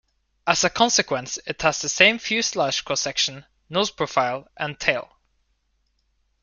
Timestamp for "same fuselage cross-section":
1.87-3.45